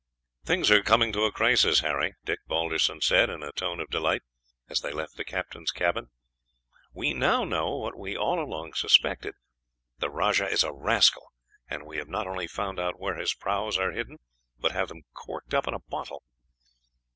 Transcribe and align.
"Things 0.45 0.71
are 0.71 0.81
coming 0.81 1.13
to 1.13 1.25
a 1.25 1.31
crisis, 1.31 1.81
Harry," 1.81 2.15
Dick 2.25 2.39
Balderson 2.47 3.01
said, 3.01 3.29
in 3.29 3.43
a 3.43 3.51
tone 3.51 3.79
of 3.79 3.91
delight, 3.91 4.23
as 4.67 4.81
they 4.81 4.91
left 4.91 5.15
the 5.15 5.23
captain's 5.23 5.69
cabin. 5.69 6.09
"We 6.91 7.13
now 7.13 7.43
know 7.43 7.75
what 7.75 7.95
we 7.95 8.17
all 8.17 8.39
along 8.43 8.73
suspected 8.73 9.35
the 9.99 10.09
rajah 10.09 10.49
is 10.49 10.63
a 10.63 10.73
rascal, 10.73 11.31
and 11.69 11.85
we 11.85 11.97
have 11.97 12.09
not 12.09 12.25
only 12.25 12.47
found 12.47 12.79
out 12.79 12.99
where 12.99 13.13
his 13.19 13.35
prahus 13.35 13.77
are 13.77 13.91
hidden, 13.91 14.17
but 14.57 14.71
have 14.71 14.87
them 14.87 15.03
corked 15.13 15.53
up 15.53 15.67
in 15.67 15.75
a 15.75 15.79
bottle." 15.87 16.23